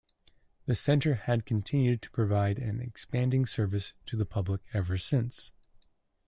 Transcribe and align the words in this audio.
The 0.65 0.73
centre 0.73 1.13
has 1.13 1.41
continued 1.45 2.01
to 2.01 2.09
provide 2.09 2.57
an 2.57 2.81
expanding 2.81 3.45
service 3.45 3.93
to 4.07 4.17
the 4.17 4.25
public 4.25 4.61
ever 4.73 4.97
since. 4.97 5.51